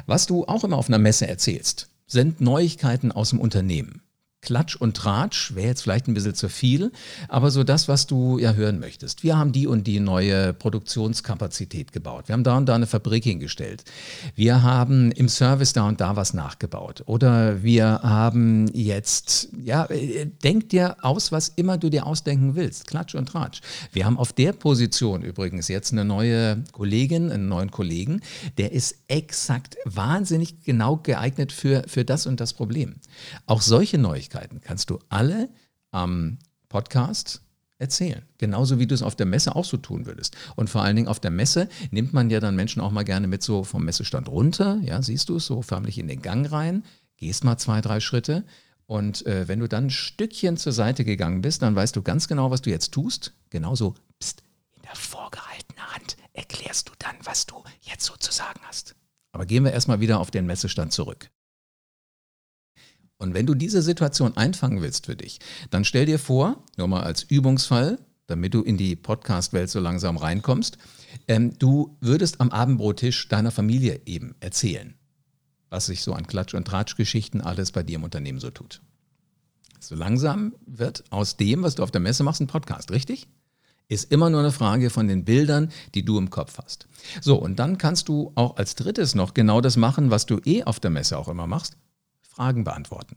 Was 0.06 0.26
du 0.26 0.46
auch 0.46 0.64
immer 0.64 0.78
auf 0.78 0.88
einer 0.88 1.00
Messe 1.00 1.28
erzählst, 1.28 1.90
sind 2.08 2.42
Neuigkeiten 2.42 3.12
aus 3.12 3.30
dem 3.30 3.40
Unternehmen. 3.40 4.02
Klatsch 4.46 4.76
und 4.76 4.96
Tratsch 4.96 5.56
wäre 5.56 5.68
jetzt 5.70 5.82
vielleicht 5.82 6.08
ein 6.08 6.14
bisschen 6.14 6.36
zu 6.36 6.50
viel, 6.50 6.92
aber 7.28 7.50
so 7.50 7.64
das, 7.64 7.88
was 7.88 8.06
du 8.06 8.38
ja 8.38 8.54
hören 8.54 8.80
möchtest. 8.80 9.24
Wir 9.24 9.38
haben 9.38 9.52
die 9.52 9.66
und 9.66 9.88
die 9.88 10.00
neue 10.00 10.54
Produktionskapazität 10.54 11.92
gebaut. 11.92 12.28
Wir 12.28 12.34
haben 12.34 12.44
da 12.44 12.56
und 12.56 12.68
da 12.68 12.76
eine 12.76 12.86
Fabrik 12.86 13.24
hingestellt. 13.24 13.84
Wir 14.36 14.62
haben 14.62 15.12
im 15.12 15.30
Service 15.30 15.74
da 15.74 15.88
und 15.88 16.00
da 16.00 16.16
was 16.16 16.36
nachgebaut. 16.36 17.02
Oder 17.08 17.64
wir 17.64 18.02
haben 18.04 18.68
jetzt, 18.74 19.50
ja, 19.60 19.88
denk 20.44 20.70
dir 20.70 20.98
aus, 21.02 21.32
was 21.32 21.50
immer 21.50 21.80
du 21.80 21.90
dir 21.90 22.06
ausdenken 22.06 22.56
willst. 22.56 22.88
Klatsch 22.88 23.16
und 23.16 23.30
Tratsch. 23.30 23.62
Wir 23.92 24.06
haben 24.06 24.20
auf 24.20 24.32
der 24.32 24.54
Position 24.54 25.24
übrigens 25.24 25.70
jetzt 25.70 25.92
eine 25.92 26.06
neue 26.06 26.64
Kollegin, 26.72 27.32
einen 27.32 27.48
neuen 27.48 27.72
Kollegen, 27.72 28.22
der 28.60 28.72
ist 28.74 28.96
exakt 29.08 29.76
wahnsinnig 29.86 30.62
genau 30.62 30.98
geeignet 30.98 31.52
für, 31.52 31.84
für 31.88 32.06
das 32.06 32.28
und 32.28 32.40
das 32.40 32.54
Problem. 32.54 32.96
Auch 33.48 33.62
solche 33.62 33.98
Neuigkeiten 33.98 34.35
Möglichkeiten 34.36 34.62
kannst 34.62 34.90
du 34.90 35.00
alle 35.10 35.50
am 35.92 36.38
Podcast 36.70 37.42
erzählen. 37.78 38.24
Genauso 38.38 38.80
wie 38.80 38.88
du 38.88 38.96
es 38.96 39.02
auf 39.02 39.16
der 39.16 39.26
Messe 39.26 39.56
auch 39.56 39.66
so 39.66 39.78
tun 39.78 40.06
würdest. 40.06 40.36
Und 40.56 40.70
vor 40.70 40.82
allen 40.82 40.96
Dingen 40.96 41.08
auf 41.08 41.20
der 41.20 41.32
Messe 41.32 41.70
nimmt 41.92 42.14
man 42.14 42.30
ja 42.30 42.40
dann 42.40 42.56
Menschen 42.56 42.82
auch 42.82 42.92
mal 42.92 43.04
gerne 43.04 43.28
mit 43.28 43.44
so 43.44 43.64
vom 43.64 43.86
Messestand 43.86 44.30
runter. 44.30 44.80
Ja, 44.84 45.02
siehst 45.02 45.30
du 45.30 45.38
es 45.38 45.46
so 45.46 45.62
förmlich 45.62 45.98
in 45.98 46.08
den 46.08 46.22
Gang 46.22 46.50
rein, 46.52 46.84
gehst 47.18 47.44
mal 47.44 47.58
zwei, 47.58 47.82
drei 47.82 48.00
Schritte. 48.00 48.44
Und 48.88 49.26
äh, 49.26 49.48
wenn 49.48 49.60
du 49.60 49.68
dann 49.68 49.86
ein 49.86 49.90
Stückchen 49.90 50.58
zur 50.58 50.72
Seite 50.72 51.04
gegangen 51.04 51.42
bist, 51.42 51.62
dann 51.62 51.76
weißt 51.76 51.96
du 51.96 52.02
ganz 52.02 52.28
genau, 52.28 52.52
was 52.52 52.62
du 52.62 52.70
jetzt 52.70 52.92
tust. 52.92 53.34
Genauso 53.50 53.96
pst, 54.22 54.44
in 54.76 54.84
der 54.84 54.96
vorgehaltenen 54.96 55.82
Hand 55.94 56.18
erklärst 56.34 56.90
du 56.90 56.94
dann, 57.00 57.16
was 57.24 57.46
du 57.46 57.64
jetzt 57.82 58.06
sozusagen 58.06 58.60
hast. 58.64 58.96
Aber 59.32 59.46
gehen 59.46 59.64
wir 59.64 59.74
erstmal 59.74 60.00
wieder 60.00 60.20
auf 60.20 60.32
den 60.32 60.46
Messestand 60.46 60.94
zurück. 60.94 61.30
Und 63.18 63.34
wenn 63.34 63.46
du 63.46 63.54
diese 63.54 63.82
Situation 63.82 64.36
einfangen 64.36 64.82
willst 64.82 65.06
für 65.06 65.16
dich, 65.16 65.40
dann 65.70 65.86
stell 65.86 66.06
dir 66.06 66.20
vor, 66.20 66.64
nur 66.78 66.88
mal 66.88 67.04
als 67.04 67.24
Übungsfall, 67.24 68.00
damit 68.28 68.54
du 68.54 68.62
in 68.62 68.78
die 68.78 68.96
Podcast-Welt 68.96 69.70
so 69.70 69.80
langsam 69.80 70.18
reinkommst, 70.18 70.78
ähm, 71.28 71.58
du 71.58 71.98
würdest 72.02 72.42
am 72.42 72.50
Abendbrottisch 72.50 73.28
deiner 73.30 73.52
Familie 73.52 74.02
eben 74.06 74.36
erzählen, 74.40 74.96
was 75.70 75.86
sich 75.86 76.02
so 76.02 76.14
an 76.14 76.28
Klatsch- 76.28 76.56
und 76.56 76.68
Tratschgeschichten 76.68 77.42
alles 77.42 77.72
bei 77.72 77.84
dir 77.84 77.96
im 77.96 78.04
Unternehmen 78.04 78.40
so 78.40 78.50
tut. 78.50 78.82
So 79.80 79.96
langsam 79.96 80.56
wird 80.66 81.04
aus 81.12 81.38
dem, 81.38 81.64
was 81.64 81.76
du 81.76 81.84
auf 81.84 81.92
der 81.92 82.02
Messe 82.02 82.24
machst, 82.24 82.42
ein 82.42 82.48
Podcast, 82.48 82.92
richtig? 82.92 83.28
Ist 83.88 84.12
immer 84.12 84.32
nur 84.32 84.40
eine 84.40 84.52
Frage 84.52 84.90
von 84.90 85.08
den 85.08 85.26
Bildern, 85.26 85.72
die 85.94 86.04
du 86.04 86.18
im 86.18 86.32
Kopf 86.32 86.58
hast. 86.58 86.88
So, 87.22 87.36
und 87.36 87.60
dann 87.60 87.78
kannst 87.78 88.10
du 88.10 88.32
auch 88.34 88.58
als 88.58 88.74
drittes 88.74 89.14
noch 89.14 89.36
genau 89.36 89.62
das 89.62 89.78
machen, 89.78 90.10
was 90.10 90.26
du 90.26 90.40
eh 90.44 90.64
auf 90.64 90.80
der 90.80 90.90
Messe 90.90 91.20
auch 91.20 91.28
immer 91.28 91.46
machst. 91.46 91.78
Fragen 92.36 92.66
beantworten. 92.66 93.16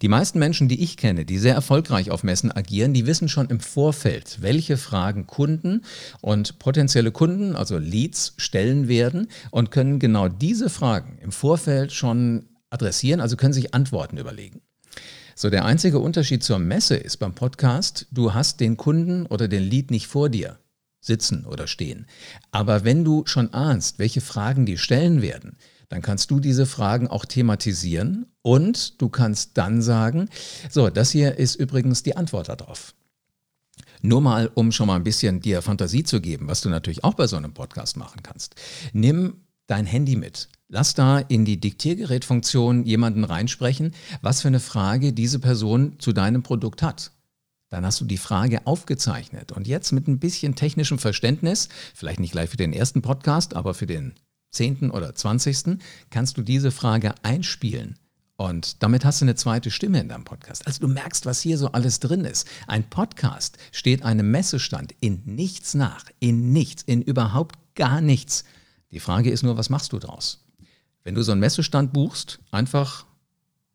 Die 0.00 0.08
meisten 0.08 0.38
Menschen, 0.38 0.68
die 0.68 0.82
ich 0.82 0.96
kenne, 0.96 1.26
die 1.26 1.36
sehr 1.36 1.54
erfolgreich 1.54 2.10
auf 2.10 2.24
Messen 2.24 2.50
agieren, 2.50 2.94
die 2.94 3.06
wissen 3.06 3.28
schon 3.28 3.50
im 3.50 3.60
Vorfeld, 3.60 4.38
welche 4.40 4.78
Fragen 4.78 5.26
Kunden 5.26 5.84
und 6.22 6.58
potenzielle 6.58 7.12
Kunden, 7.12 7.54
also 7.54 7.76
Leads, 7.76 8.32
stellen 8.38 8.88
werden 8.88 9.28
und 9.50 9.70
können 9.70 9.98
genau 9.98 10.28
diese 10.28 10.70
Fragen 10.70 11.18
im 11.18 11.32
Vorfeld 11.32 11.92
schon 11.92 12.46
adressieren, 12.70 13.20
also 13.20 13.36
können 13.36 13.52
sich 13.52 13.74
Antworten 13.74 14.16
überlegen. 14.16 14.62
So, 15.34 15.50
der 15.50 15.66
einzige 15.66 15.98
Unterschied 15.98 16.42
zur 16.42 16.58
Messe 16.58 16.96
ist 16.96 17.18
beim 17.18 17.34
Podcast, 17.34 18.06
du 18.10 18.32
hast 18.32 18.60
den 18.60 18.78
Kunden 18.78 19.26
oder 19.26 19.48
den 19.48 19.62
Lead 19.62 19.90
nicht 19.90 20.06
vor 20.06 20.30
dir 20.30 20.58
sitzen 21.00 21.44
oder 21.44 21.66
stehen. 21.66 22.06
Aber 22.50 22.84
wenn 22.84 23.04
du 23.04 23.24
schon 23.26 23.52
ahnst, 23.52 23.98
welche 23.98 24.22
Fragen 24.22 24.64
die 24.64 24.78
stellen 24.78 25.20
werden, 25.20 25.58
dann 25.88 26.02
kannst 26.02 26.30
du 26.30 26.40
diese 26.40 26.66
Fragen 26.66 27.08
auch 27.08 27.24
thematisieren 27.24 28.26
und 28.42 29.00
du 29.00 29.08
kannst 29.08 29.56
dann 29.56 29.82
sagen, 29.82 30.28
so, 30.70 30.90
das 30.90 31.10
hier 31.10 31.38
ist 31.38 31.54
übrigens 31.54 32.02
die 32.02 32.16
Antwort 32.16 32.48
darauf. 32.48 32.94
Nur 34.02 34.20
mal, 34.20 34.50
um 34.54 34.72
schon 34.72 34.86
mal 34.86 34.96
ein 34.96 35.04
bisschen 35.04 35.40
dir 35.40 35.62
Fantasie 35.62 36.04
zu 36.04 36.20
geben, 36.20 36.48
was 36.48 36.60
du 36.60 36.68
natürlich 36.68 37.04
auch 37.04 37.14
bei 37.14 37.26
so 37.26 37.36
einem 37.36 37.54
Podcast 37.54 37.96
machen 37.96 38.22
kannst. 38.22 38.54
Nimm 38.92 39.40
dein 39.66 39.86
Handy 39.86 40.16
mit. 40.16 40.48
Lass 40.68 40.94
da 40.94 41.18
in 41.18 41.44
die 41.44 41.60
Diktiergerätfunktion 41.60 42.84
jemanden 42.84 43.24
reinsprechen, 43.24 43.94
was 44.20 44.42
für 44.42 44.48
eine 44.48 44.60
Frage 44.60 45.12
diese 45.12 45.38
Person 45.38 45.96
zu 45.98 46.12
deinem 46.12 46.42
Produkt 46.42 46.82
hat. 46.82 47.12
Dann 47.68 47.84
hast 47.84 48.00
du 48.00 48.04
die 48.04 48.18
Frage 48.18 48.66
aufgezeichnet. 48.66 49.52
Und 49.52 49.66
jetzt 49.66 49.92
mit 49.92 50.06
ein 50.06 50.18
bisschen 50.18 50.54
technischem 50.54 50.98
Verständnis, 50.98 51.68
vielleicht 51.94 52.20
nicht 52.20 52.32
gleich 52.32 52.50
für 52.50 52.56
den 52.56 52.72
ersten 52.72 53.02
Podcast, 53.02 53.54
aber 53.54 53.74
für 53.74 53.86
den 53.86 54.14
zehnten 54.56 54.90
oder 54.90 55.14
zwanzigsten, 55.14 55.80
kannst 56.10 56.36
du 56.36 56.42
diese 56.42 56.70
Frage 56.70 57.14
einspielen. 57.22 57.96
Und 58.36 58.82
damit 58.82 59.04
hast 59.04 59.20
du 59.20 59.24
eine 59.24 59.34
zweite 59.34 59.70
Stimme 59.70 60.00
in 60.00 60.08
deinem 60.08 60.24
Podcast. 60.24 60.66
Also 60.66 60.80
du 60.80 60.88
merkst, 60.88 61.24
was 61.24 61.40
hier 61.40 61.56
so 61.56 61.72
alles 61.72 62.00
drin 62.00 62.24
ist. 62.24 62.46
Ein 62.66 62.88
Podcast 62.88 63.56
steht 63.72 64.02
einem 64.02 64.30
Messestand 64.30 64.94
in 65.00 65.22
nichts 65.24 65.74
nach, 65.74 66.04
in 66.18 66.52
nichts, 66.52 66.82
in 66.82 67.00
überhaupt 67.00 67.56
gar 67.74 68.00
nichts. 68.00 68.44
Die 68.90 69.00
Frage 69.00 69.30
ist 69.30 69.42
nur, 69.42 69.56
was 69.56 69.70
machst 69.70 69.92
du 69.92 69.98
draus? 69.98 70.44
Wenn 71.02 71.14
du 71.14 71.22
so 71.22 71.32
einen 71.32 71.40
Messestand 71.40 71.92
buchst, 71.92 72.40
einfach 72.50 73.06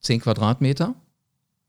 10 0.02 0.22
Quadratmeter 0.22 0.96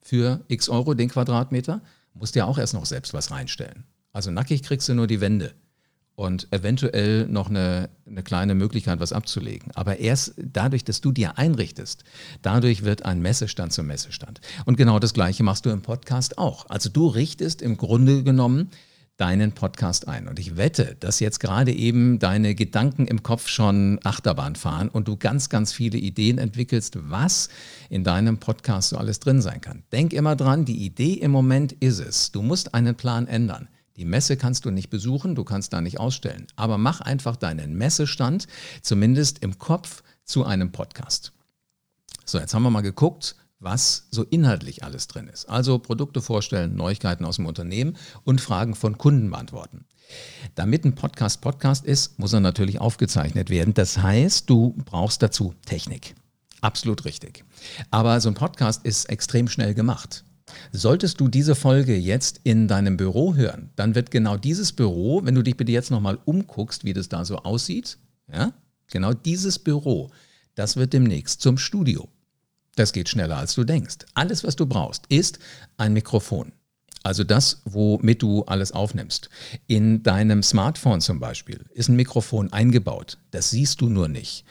für 0.02 0.44
x 0.48 0.68
Euro 0.68 0.94
den 0.94 1.08
Quadratmeter, 1.08 1.80
musst 2.14 2.34
du 2.34 2.40
ja 2.40 2.44
auch 2.44 2.58
erst 2.58 2.74
noch 2.74 2.84
selbst 2.84 3.14
was 3.14 3.30
reinstellen. 3.30 3.84
Also 4.12 4.30
nackig 4.30 4.62
kriegst 4.62 4.88
du 4.88 4.94
nur 4.94 5.06
die 5.06 5.22
Wände 5.22 5.54
und 6.14 6.48
eventuell 6.52 7.26
noch 7.26 7.48
eine, 7.48 7.88
eine 8.06 8.22
kleine 8.22 8.54
Möglichkeit, 8.54 9.00
was 9.00 9.12
abzulegen. 9.12 9.72
Aber 9.74 9.98
erst 9.98 10.34
dadurch, 10.36 10.84
dass 10.84 11.00
du 11.00 11.12
dir 11.12 11.38
einrichtest, 11.38 12.04
dadurch 12.42 12.84
wird 12.84 13.04
ein 13.04 13.20
Messestand 13.20 13.72
zum 13.72 13.86
Messestand. 13.86 14.40
Und 14.64 14.76
genau 14.76 14.98
das 14.98 15.14
Gleiche 15.14 15.42
machst 15.42 15.66
du 15.66 15.70
im 15.70 15.82
Podcast 15.82 16.38
auch. 16.38 16.66
Also 16.68 16.90
du 16.90 17.06
richtest 17.06 17.62
im 17.62 17.76
Grunde 17.76 18.22
genommen 18.22 18.70
deinen 19.16 19.52
Podcast 19.52 20.08
ein. 20.08 20.26
Und 20.26 20.38
ich 20.38 20.56
wette, 20.56 20.96
dass 20.98 21.20
jetzt 21.20 21.38
gerade 21.38 21.72
eben 21.72 22.18
deine 22.18 22.54
Gedanken 22.54 23.06
im 23.06 23.22
Kopf 23.22 23.46
schon 23.48 24.00
Achterbahn 24.02 24.56
fahren 24.56 24.88
und 24.88 25.06
du 25.06 25.16
ganz, 25.16 25.48
ganz 25.48 25.72
viele 25.72 25.98
Ideen 25.98 26.38
entwickelst, 26.38 26.98
was 27.02 27.48
in 27.88 28.04
deinem 28.04 28.38
Podcast 28.38 28.90
so 28.90 28.96
alles 28.96 29.20
drin 29.20 29.40
sein 29.40 29.60
kann. 29.60 29.84
Denk 29.92 30.12
immer 30.12 30.34
dran, 30.34 30.64
die 30.64 30.84
Idee 30.84 31.14
im 31.14 31.30
Moment 31.30 31.72
ist 31.72 32.00
es. 32.00 32.32
Du 32.32 32.42
musst 32.42 32.74
einen 32.74 32.96
Plan 32.96 33.28
ändern. 33.28 33.68
Die 33.96 34.04
Messe 34.04 34.36
kannst 34.36 34.64
du 34.64 34.70
nicht 34.70 34.90
besuchen, 34.90 35.34
du 35.34 35.44
kannst 35.44 35.72
da 35.72 35.80
nicht 35.80 36.00
ausstellen. 36.00 36.46
Aber 36.56 36.78
mach 36.78 37.00
einfach 37.00 37.36
deinen 37.36 37.74
Messestand, 37.74 38.46
zumindest 38.80 39.40
im 39.40 39.58
Kopf, 39.58 40.02
zu 40.24 40.44
einem 40.44 40.72
Podcast. 40.72 41.32
So, 42.24 42.38
jetzt 42.38 42.54
haben 42.54 42.62
wir 42.62 42.70
mal 42.70 42.80
geguckt, 42.80 43.36
was 43.58 44.06
so 44.10 44.24
inhaltlich 44.24 44.82
alles 44.84 45.06
drin 45.08 45.28
ist. 45.28 45.48
Also 45.48 45.78
Produkte 45.78 46.22
vorstellen, 46.22 46.74
Neuigkeiten 46.74 47.24
aus 47.24 47.36
dem 47.36 47.46
Unternehmen 47.46 47.96
und 48.24 48.40
Fragen 48.40 48.74
von 48.74 48.98
Kunden 48.98 49.30
beantworten. 49.30 49.84
Damit 50.54 50.84
ein 50.84 50.94
Podcast 50.94 51.40
Podcast 51.40 51.84
ist, 51.84 52.18
muss 52.18 52.32
er 52.32 52.40
natürlich 52.40 52.80
aufgezeichnet 52.80 53.50
werden. 53.50 53.74
Das 53.74 53.98
heißt, 53.98 54.48
du 54.50 54.74
brauchst 54.84 55.22
dazu 55.22 55.54
Technik. 55.64 56.14
Absolut 56.60 57.04
richtig. 57.04 57.44
Aber 57.90 58.20
so 58.20 58.28
ein 58.28 58.34
Podcast 58.34 58.84
ist 58.84 59.06
extrem 59.06 59.48
schnell 59.48 59.74
gemacht. 59.74 60.24
Solltest 60.72 61.20
du 61.20 61.28
diese 61.28 61.54
Folge 61.54 61.96
jetzt 61.96 62.40
in 62.44 62.68
deinem 62.68 62.96
Büro 62.96 63.34
hören, 63.34 63.70
dann 63.76 63.94
wird 63.94 64.10
genau 64.10 64.36
dieses 64.36 64.72
Büro, 64.72 65.24
wenn 65.24 65.34
du 65.34 65.42
dich 65.42 65.56
bitte 65.56 65.72
jetzt 65.72 65.90
nochmal 65.90 66.18
umguckst, 66.24 66.84
wie 66.84 66.92
das 66.92 67.08
da 67.08 67.24
so 67.24 67.38
aussieht, 67.38 67.98
ja, 68.32 68.52
genau 68.90 69.12
dieses 69.12 69.58
Büro, 69.58 70.10
das 70.54 70.76
wird 70.76 70.92
demnächst 70.92 71.40
zum 71.40 71.58
Studio. 71.58 72.08
Das 72.74 72.92
geht 72.92 73.08
schneller, 73.08 73.36
als 73.36 73.54
du 73.54 73.64
denkst. 73.64 73.98
Alles, 74.14 74.44
was 74.44 74.56
du 74.56 74.66
brauchst, 74.66 75.06
ist 75.08 75.38
ein 75.76 75.92
Mikrofon. 75.92 76.52
Also 77.02 77.24
das, 77.24 77.62
womit 77.64 78.22
du 78.22 78.44
alles 78.44 78.72
aufnimmst. 78.72 79.28
In 79.66 80.02
deinem 80.02 80.42
Smartphone 80.42 81.00
zum 81.00 81.18
Beispiel 81.18 81.64
ist 81.72 81.88
ein 81.88 81.96
Mikrofon 81.96 82.52
eingebaut. 82.52 83.18
Das 83.32 83.50
siehst 83.50 83.80
du 83.80 83.88
nur 83.88 84.08
nicht. 84.08 84.44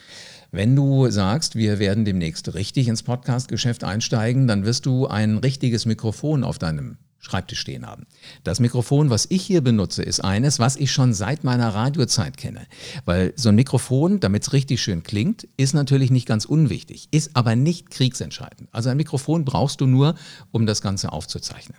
Wenn 0.53 0.75
du 0.75 1.09
sagst, 1.09 1.55
wir 1.55 1.79
werden 1.79 2.03
demnächst 2.03 2.53
richtig 2.53 2.89
ins 2.89 3.03
Podcast-Geschäft 3.03 3.85
einsteigen, 3.85 4.47
dann 4.47 4.65
wirst 4.65 4.85
du 4.85 5.07
ein 5.07 5.37
richtiges 5.37 5.85
Mikrofon 5.85 6.43
auf 6.43 6.59
deinem 6.59 6.97
Schreibtisch 7.19 7.61
stehen 7.61 7.87
haben. 7.87 8.05
Das 8.43 8.59
Mikrofon, 8.59 9.09
was 9.09 9.27
ich 9.29 9.43
hier 9.43 9.61
benutze, 9.61 10.03
ist 10.03 10.19
eines, 10.19 10.59
was 10.59 10.75
ich 10.75 10.91
schon 10.91 11.13
seit 11.13 11.45
meiner 11.45 11.69
Radiozeit 11.69 12.35
kenne. 12.35 12.67
Weil 13.05 13.31
so 13.37 13.47
ein 13.47 13.55
Mikrofon, 13.55 14.19
damit 14.19 14.43
es 14.43 14.51
richtig 14.51 14.81
schön 14.81 15.03
klingt, 15.03 15.47
ist 15.55 15.73
natürlich 15.73 16.11
nicht 16.11 16.27
ganz 16.27 16.43
unwichtig, 16.43 17.07
ist 17.11 17.31
aber 17.33 17.55
nicht 17.55 17.89
kriegsentscheidend. 17.89 18.67
Also 18.73 18.89
ein 18.89 18.97
Mikrofon 18.97 19.45
brauchst 19.45 19.79
du 19.79 19.85
nur, 19.85 20.15
um 20.51 20.65
das 20.65 20.81
Ganze 20.81 21.13
aufzuzeichnen. 21.13 21.77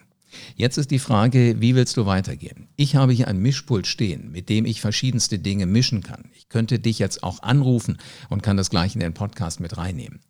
Jetzt 0.56 0.78
ist 0.78 0.90
die 0.90 0.98
Frage, 0.98 1.60
wie 1.60 1.74
willst 1.74 1.96
du 1.96 2.06
weitergehen? 2.06 2.68
Ich 2.76 2.96
habe 2.96 3.12
hier 3.12 3.28
ein 3.28 3.38
Mischpult 3.38 3.86
stehen, 3.86 4.30
mit 4.30 4.48
dem 4.48 4.64
ich 4.64 4.80
verschiedenste 4.80 5.38
Dinge 5.38 5.66
mischen 5.66 6.02
kann. 6.02 6.30
Ich 6.34 6.48
könnte 6.48 6.78
dich 6.78 6.98
jetzt 6.98 7.22
auch 7.22 7.42
anrufen 7.42 7.98
und 8.28 8.42
kann 8.42 8.56
das 8.56 8.70
gleich 8.70 8.94
in 8.94 9.00
den 9.00 9.14
Podcast 9.14 9.60
mit 9.60 9.76
reinnehmen. 9.76 10.20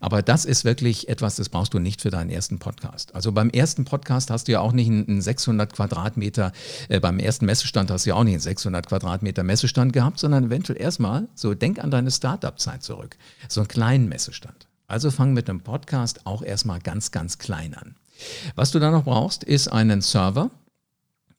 Aber 0.00 0.22
das 0.22 0.44
ist 0.44 0.64
wirklich 0.64 1.08
etwas, 1.08 1.36
das 1.36 1.48
brauchst 1.48 1.74
du 1.74 1.78
nicht 1.78 2.00
für 2.00 2.10
deinen 2.10 2.30
ersten 2.30 2.58
Podcast. 2.58 3.14
Also 3.14 3.32
beim 3.32 3.50
ersten 3.50 3.84
Podcast 3.84 4.30
hast 4.30 4.48
du 4.48 4.52
ja 4.52 4.60
auch 4.60 4.72
nicht 4.72 4.88
einen 4.88 5.20
600 5.20 5.72
Quadratmeter, 5.72 6.52
äh, 6.88 7.00
beim 7.00 7.18
ersten 7.18 7.46
Messestand 7.46 7.90
hast 7.90 8.06
du 8.06 8.10
ja 8.10 8.16
auch 8.16 8.24
nicht 8.24 8.34
einen 8.34 8.40
600 8.40 8.86
Quadratmeter 8.86 9.42
Messestand 9.42 9.92
gehabt, 9.92 10.18
sondern 10.18 10.44
eventuell 10.44 10.80
erstmal, 10.80 11.28
so 11.34 11.54
denk 11.54 11.82
an 11.82 11.90
deine 11.90 12.10
Startup-Zeit 12.10 12.82
zurück, 12.82 13.16
so 13.48 13.60
einen 13.60 13.68
kleinen 13.68 14.08
Messestand. 14.08 14.68
Also 14.86 15.10
fang 15.10 15.32
mit 15.32 15.48
einem 15.48 15.60
Podcast 15.60 16.26
auch 16.26 16.42
erstmal 16.42 16.78
ganz, 16.78 17.10
ganz 17.10 17.38
klein 17.38 17.74
an. 17.74 17.96
Was 18.54 18.70
du 18.70 18.78
dann 18.78 18.92
noch 18.92 19.04
brauchst, 19.04 19.44
ist 19.44 19.68
einen 19.68 20.00
Server, 20.00 20.50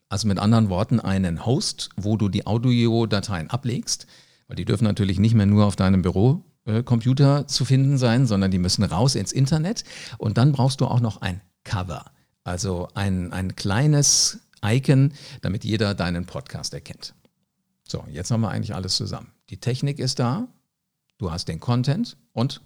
also 0.10 0.28
mit 0.28 0.40
anderen 0.40 0.70
Worten 0.70 1.00
einen 1.00 1.46
Host, 1.46 1.90
wo 1.96 2.18
du 2.18 2.30
die 2.30 2.46
Audiodateien 2.46 3.50
ablegst, 3.50 4.08
weil 4.48 4.56
die 4.56 4.66
dürfen 4.66 4.84
natürlich 4.84 5.20
nicht 5.20 5.34
mehr 5.34 5.46
nur 5.46 5.66
auf 5.66 5.76
deinem 5.76 6.02
Büro 6.02 6.44
äh, 6.66 6.84
zu 6.84 7.66
finden 7.66 7.98
sein, 7.98 8.26
sondern 8.26 8.52
die 8.52 8.60
müssen 8.60 8.84
raus 8.84 9.16
ins 9.16 9.32
Internet. 9.32 9.84
Und 10.18 10.38
dann 10.38 10.52
brauchst 10.52 10.82
du 10.82 10.86
auch 10.86 11.00
noch 11.00 11.22
ein 11.22 11.42
Cover, 11.64 12.06
also 12.44 12.88
ein, 12.94 13.34
ein 13.34 13.56
kleines 13.56 14.40
Icon, 14.64 15.14
damit 15.42 15.64
jeder 15.64 15.94
deinen 15.94 16.26
Podcast 16.26 16.74
erkennt. 16.74 17.14
So, 17.88 18.04
jetzt 18.10 18.32
haben 18.32 18.42
wir 18.42 18.50
eigentlich 18.50 18.74
alles 18.74 18.96
zusammen. 18.96 19.32
Die 19.50 19.60
Technik 19.60 20.00
ist 20.00 20.20
da, 20.20 20.48
du 21.18 21.32
hast 21.32 21.48
den 21.48 21.60
Content 21.60 22.18
und 22.34 22.62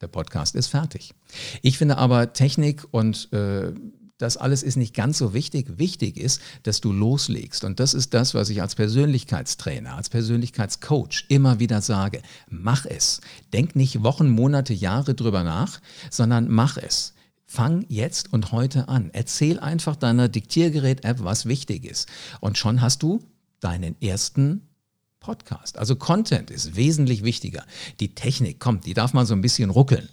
der 0.00 0.08
Podcast 0.08 0.54
ist 0.54 0.68
fertig. 0.68 1.14
Ich 1.62 1.78
finde 1.78 1.98
aber 1.98 2.32
Technik 2.32 2.86
und 2.90 3.32
äh, 3.32 3.72
das 4.18 4.38
alles 4.38 4.62
ist 4.62 4.76
nicht 4.76 4.94
ganz 4.94 5.18
so 5.18 5.34
wichtig. 5.34 5.78
Wichtig 5.78 6.16
ist, 6.16 6.40
dass 6.62 6.80
du 6.80 6.92
loslegst. 6.92 7.64
Und 7.64 7.80
das 7.80 7.92
ist 7.92 8.14
das, 8.14 8.34
was 8.34 8.48
ich 8.48 8.62
als 8.62 8.74
Persönlichkeitstrainer, 8.74 9.94
als 9.94 10.08
Persönlichkeitscoach 10.08 11.26
immer 11.28 11.60
wieder 11.60 11.82
sage. 11.82 12.22
Mach 12.48 12.86
es. 12.86 13.20
Denk 13.52 13.76
nicht 13.76 14.02
Wochen, 14.02 14.30
Monate, 14.30 14.72
Jahre 14.72 15.14
drüber 15.14 15.42
nach, 15.42 15.80
sondern 16.10 16.48
mach 16.48 16.78
es. 16.78 17.12
Fang 17.44 17.84
jetzt 17.88 18.32
und 18.32 18.52
heute 18.52 18.88
an. 18.88 19.10
Erzähl 19.12 19.60
einfach 19.60 19.96
deiner 19.96 20.28
Diktiergerät-App, 20.28 21.22
was 21.22 21.46
wichtig 21.46 21.84
ist. 21.84 22.08
Und 22.40 22.58
schon 22.58 22.80
hast 22.80 23.02
du 23.02 23.22
deinen 23.60 24.00
ersten 24.00 24.65
Podcast. 25.26 25.76
Also 25.76 25.96
Content 25.96 26.52
ist 26.52 26.76
wesentlich 26.76 27.24
wichtiger. 27.24 27.64
Die 27.98 28.14
Technik, 28.14 28.60
kommt, 28.60 28.86
die 28.86 28.94
darf 28.94 29.12
mal 29.12 29.26
so 29.26 29.34
ein 29.34 29.40
bisschen 29.40 29.70
ruckeln. 29.70 30.08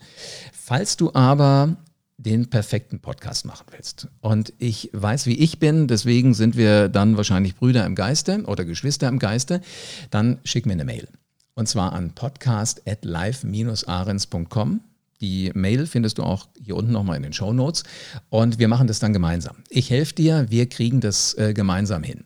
Falls 0.51 0.97
du 0.97 1.13
aber 1.13 1.77
den 2.17 2.49
perfekten 2.49 2.99
Podcast 2.99 3.45
machen 3.45 3.67
willst. 3.69 4.07
Und 4.21 4.53
ich 4.57 4.89
weiß, 4.93 5.27
wie 5.27 5.37
ich 5.37 5.59
bin, 5.59 5.87
deswegen 5.87 6.33
sind 6.33 6.57
wir 6.57 6.89
dann 6.89 7.15
wahrscheinlich 7.15 7.55
Brüder 7.55 7.85
im 7.85 7.93
Geiste 7.93 8.41
oder 8.45 8.65
Geschwister 8.65 9.07
im 9.07 9.19
Geiste. 9.19 9.61
Dann 10.09 10.39
schick 10.45 10.65
mir 10.65 10.73
eine 10.73 10.85
Mail. 10.85 11.07
Und 11.53 11.67
zwar 11.67 11.93
an 11.93 12.15
podcast.live-arens.com. 12.15 14.81
Die 15.21 15.51
Mail 15.53 15.85
findest 15.85 16.17
du 16.17 16.23
auch 16.23 16.47
hier 16.59 16.75
unten 16.75 16.91
nochmal 16.91 17.17
in 17.17 17.23
den 17.23 17.33
Show 17.33 17.53
Notes. 17.53 17.83
Und 18.29 18.57
wir 18.57 18.67
machen 18.67 18.87
das 18.87 18.97
dann 18.99 19.13
gemeinsam. 19.13 19.57
Ich 19.69 19.91
helfe 19.91 20.15
dir, 20.15 20.47
wir 20.49 20.67
kriegen 20.69 21.01
das 21.01 21.35
äh, 21.35 21.53
gemeinsam 21.53 22.01
hin. 22.01 22.25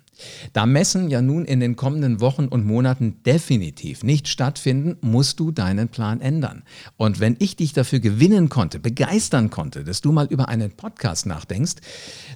Da 0.54 0.66
Messen 0.66 1.10
ja 1.10 1.22
nun 1.22 1.46
in 1.46 1.60
den 1.60 1.76
kommenden 1.76 2.20
Wochen 2.22 2.48
und 2.48 2.66
Monaten 2.66 3.22
definitiv 3.24 4.04
nicht 4.04 4.28
stattfinden, 4.28 4.98
musst 5.02 5.40
du 5.40 5.52
deinen 5.52 5.90
Plan 5.90 6.22
ändern. 6.22 6.64
Und 6.98 7.20
wenn 7.20 7.36
ich 7.40 7.56
dich 7.56 7.74
dafür 7.74 8.00
gewinnen 8.00 8.50
konnte, 8.50 8.80
begeistern 8.80 9.50
konnte, 9.50 9.84
dass 9.84 10.02
du 10.02 10.12
mal 10.12 10.28
über 10.28 10.50
einen 10.50 10.72
Podcast 10.72 11.26
nachdenkst, 11.26 11.76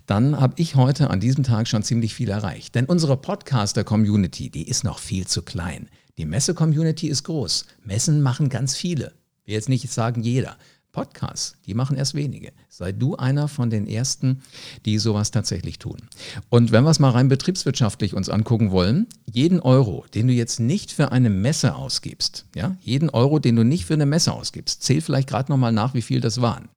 dann 0.06 0.40
habe 0.40 0.54
ich 0.58 0.76
heute 0.76 1.10
an 1.10 1.20
diesem 1.20 1.44
Tag 1.44 1.68
schon 1.68 1.84
ziemlich 1.84 2.14
viel 2.14 2.30
erreicht. 2.30 2.76
Denn 2.76 2.86
unsere 2.86 3.18
Podcaster-Community, 3.18 4.50
die 4.50 4.68
ist 4.68 4.84
noch 4.84 5.00
viel 5.00 5.28
zu 5.28 5.42
klein. 5.42 5.90
Die 6.18 6.26
Messe-Community 6.26 7.08
ist 7.08 7.24
groß. 7.24 7.66
Messen 7.84 8.22
machen 8.22 8.50
ganz 8.50 8.76
viele. 8.76 9.14
Ich 9.42 9.48
will 9.48 9.54
jetzt 9.56 9.70
nicht 9.70 9.92
sagen 9.92 10.22
jeder. 10.22 10.58
Podcasts, 10.92 11.56
die 11.66 11.74
machen 11.74 11.96
erst 11.96 12.16
wenige. 12.16 12.52
Sei 12.70 12.92
du 12.92 13.16
einer 13.16 13.48
von 13.48 13.70
den 13.70 13.88
ersten, 13.88 14.42
die 14.86 14.98
sowas 14.98 15.32
tatsächlich 15.32 15.80
tun. 15.80 15.98
Und 16.50 16.72
wenn 16.72 16.84
wir 16.84 16.90
es 16.90 17.00
mal 17.00 17.12
rein 17.12 17.30
betriebswirtschaftlich 17.30 18.14
uns 18.14 18.30
angucken 18.30 18.72
wollen, 18.72 19.08
jeden 19.26 19.60
Euro, 19.60 20.06
den 20.14 20.28
du 20.28 20.34
jetzt 20.34 20.60
nicht 20.60 20.92
für 20.92 21.12
eine 21.12 21.30
Messe 21.30 21.76
ausgibst, 21.76 22.46
ja, 22.56 22.76
jeden 22.82 23.10
Euro, 23.10 23.40
den 23.40 23.56
du 23.56 23.64
nicht 23.64 23.86
für 23.86 23.94
eine 23.94 24.06
Messe 24.06 24.34
ausgibst, 24.34 24.84
zähl 24.84 25.02
vielleicht 25.02 25.30
gerade 25.30 25.52
nochmal 25.52 25.72
nach, 25.72 25.94
wie 25.94 26.02
viel 26.02 26.22
das 26.22 26.42
waren. 26.42 26.70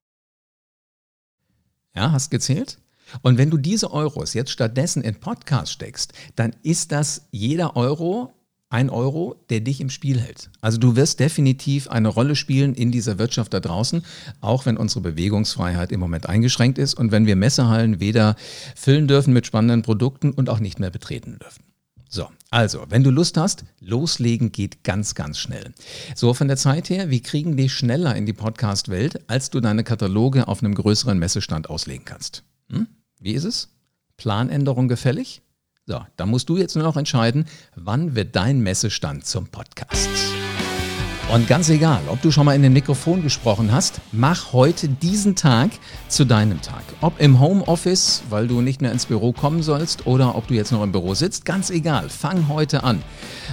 Ja, 1.95 2.11
hast 2.11 2.29
gezählt? 2.29 2.77
Und 3.21 3.37
wenn 3.37 3.49
du 3.49 3.57
diese 3.57 3.91
Euros 3.91 4.33
jetzt 4.33 4.51
stattdessen 4.51 5.03
in 5.03 5.15
Podcast 5.15 5.71
steckst, 5.71 6.13
dann 6.35 6.55
ist 6.63 6.91
das 6.91 7.27
jeder 7.31 7.75
Euro 7.75 8.33
ein 8.69 8.89
Euro, 8.89 9.35
der 9.49 9.61
dich 9.61 9.79
im 9.79 9.89
Spiel 9.89 10.19
hält. 10.19 10.49
Also 10.61 10.77
du 10.77 10.95
wirst 10.95 11.19
definitiv 11.19 11.87
eine 11.87 12.09
Rolle 12.09 12.35
spielen 12.35 12.73
in 12.73 12.91
dieser 12.91 13.19
Wirtschaft 13.19 13.53
da 13.53 13.59
draußen, 13.59 14.03
auch 14.41 14.65
wenn 14.65 14.77
unsere 14.77 15.01
Bewegungsfreiheit 15.01 15.91
im 15.91 15.99
Moment 15.99 16.27
eingeschränkt 16.27 16.77
ist 16.77 16.95
und 16.95 17.11
wenn 17.11 17.25
wir 17.25 17.35
Messehallen 17.35 17.99
weder 17.99 18.35
füllen 18.75 19.07
dürfen 19.07 19.33
mit 19.33 19.45
spannenden 19.45 19.81
Produkten 19.81 20.31
und 20.31 20.49
auch 20.49 20.59
nicht 20.59 20.79
mehr 20.79 20.89
betreten 20.89 21.37
dürfen. 21.39 21.63
So, 22.09 22.29
also, 22.49 22.85
wenn 22.89 23.03
du 23.03 23.09
Lust 23.09 23.35
hast, 23.35 23.65
loslegen 23.81 24.51
geht 24.51 24.83
ganz, 24.83 25.15
ganz 25.15 25.37
schnell. 25.37 25.73
So, 26.15 26.33
von 26.33 26.47
der 26.47 26.55
Zeit 26.55 26.89
her, 26.89 27.09
wir 27.09 27.21
kriegen 27.21 27.57
dich 27.57 27.73
schneller 27.73 28.15
in 28.15 28.25
die 28.25 28.33
Podcast-Welt, 28.33 29.29
als 29.29 29.49
du 29.49 29.59
deine 29.59 29.83
Kataloge 29.83 30.47
auf 30.47 30.63
einem 30.63 30.75
größeren 30.75 31.19
Messestand 31.19 31.69
auslegen 31.69 32.05
kannst. 32.05 32.43
Hm? 32.69 32.87
Wie 33.19 33.33
ist 33.33 33.43
es? 33.43 33.69
Planänderung 34.17 34.87
gefällig? 34.87 35.41
So, 35.87 36.03
da 36.15 36.25
musst 36.25 36.49
du 36.49 36.57
jetzt 36.57 36.75
nur 36.75 36.83
noch 36.83 36.97
entscheiden, 36.97 37.45
wann 37.75 38.15
wird 38.15 38.35
dein 38.35 38.59
Messestand 38.59 39.25
zum 39.25 39.47
Podcast. 39.47 40.09
Und 41.33 41.47
ganz 41.47 41.69
egal, 41.69 42.01
ob 42.07 42.21
du 42.21 42.31
schon 42.31 42.45
mal 42.45 42.55
in 42.55 42.61
den 42.61 42.71
Mikrofon 42.71 43.23
gesprochen 43.23 43.71
hast, 43.71 43.99
mach 44.11 44.53
heute 44.53 44.87
diesen 44.87 45.35
Tag 45.35 45.71
zu 46.07 46.23
deinem 46.23 46.61
Tag. 46.61 46.83
Ob 47.01 47.19
im 47.19 47.39
Homeoffice, 47.39 48.23
weil 48.29 48.47
du 48.47 48.61
nicht 48.61 48.79
mehr 48.79 48.91
ins 48.91 49.07
Büro 49.07 49.33
kommen 49.33 49.63
sollst, 49.63 50.05
oder 50.05 50.35
ob 50.35 50.47
du 50.47 50.53
jetzt 50.53 50.71
noch 50.71 50.83
im 50.83 50.91
Büro 50.91 51.15
sitzt, 51.15 51.43
ganz 51.43 51.71
egal. 51.71 52.09
Fang 52.09 52.47
heute 52.47 52.83
an. 52.83 53.01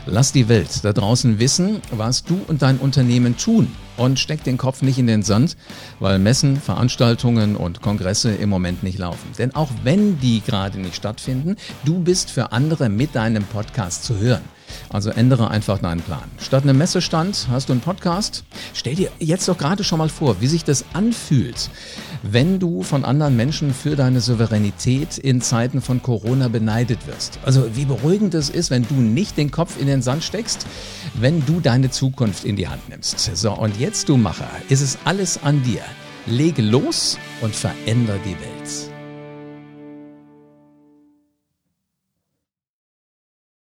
Lass 0.04 0.32
die 0.32 0.48
Welt 0.48 0.84
da 0.84 0.92
draußen 0.92 1.38
wissen, 1.38 1.80
was 1.90 2.24
du 2.24 2.40
und 2.46 2.60
dein 2.60 2.76
Unternehmen 2.76 3.38
tun. 3.38 3.68
Und 3.96 4.18
steck 4.18 4.44
den 4.44 4.58
Kopf 4.58 4.82
nicht 4.82 4.98
in 4.98 5.06
den 5.06 5.22
Sand, 5.22 5.56
weil 5.98 6.18
Messen, 6.18 6.60
Veranstaltungen 6.60 7.56
und 7.56 7.80
Kongresse 7.80 8.32
im 8.32 8.50
Moment 8.50 8.82
nicht 8.82 8.98
laufen. 8.98 9.30
Denn 9.38 9.54
auch 9.54 9.70
wenn 9.82 10.20
die 10.20 10.42
gerade 10.46 10.78
nicht 10.78 10.94
stattfinden, 10.94 11.56
du 11.84 11.98
bist 11.98 12.30
für 12.30 12.52
andere 12.52 12.90
mit 12.90 13.14
deinem 13.14 13.44
Podcast 13.44 14.04
zu 14.04 14.18
hören. 14.18 14.42
Also 14.88 15.10
ändere 15.10 15.50
einfach 15.50 15.78
deinen 15.78 16.00
Plan. 16.00 16.24
Statt 16.38 16.62
einem 16.64 16.78
Messestand 16.78 17.48
hast 17.50 17.68
du 17.68 17.72
einen 17.72 17.80
Podcast. 17.80 18.44
Stell 18.74 18.94
dir 18.94 19.10
jetzt 19.18 19.48
doch 19.48 19.58
gerade 19.58 19.84
schon 19.84 19.98
mal 19.98 20.08
vor, 20.08 20.40
wie 20.40 20.46
sich 20.46 20.64
das 20.64 20.84
anfühlt, 20.92 21.70
wenn 22.22 22.58
du 22.58 22.82
von 22.82 23.04
anderen 23.04 23.36
Menschen 23.36 23.74
für 23.74 23.96
deine 23.96 24.20
Souveränität 24.20 25.18
in 25.18 25.40
Zeiten 25.40 25.80
von 25.80 26.02
Corona 26.02 26.48
beneidet 26.48 27.06
wirst. 27.06 27.38
Also 27.44 27.74
wie 27.74 27.84
beruhigend 27.84 28.34
es 28.34 28.50
ist, 28.50 28.70
wenn 28.70 28.86
du 28.86 28.94
nicht 28.94 29.36
den 29.36 29.50
Kopf 29.50 29.80
in 29.80 29.86
den 29.86 30.02
Sand 30.02 30.24
steckst, 30.24 30.66
wenn 31.14 31.44
du 31.46 31.60
deine 31.60 31.90
Zukunft 31.90 32.44
in 32.44 32.56
die 32.56 32.68
Hand 32.68 32.88
nimmst. 32.88 33.36
So, 33.36 33.52
und 33.52 33.78
jetzt, 33.78 34.08
du 34.08 34.16
Macher, 34.16 34.50
ist 34.68 34.80
es 34.80 34.98
alles 35.04 35.42
an 35.42 35.62
dir. 35.62 35.82
Lege 36.26 36.62
los 36.62 37.18
und 37.40 37.54
verändere 37.54 38.18
die 38.24 38.30
Welt. 38.30 38.91